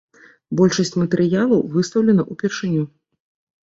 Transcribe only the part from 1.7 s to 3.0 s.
выстаўлена ўпершыню.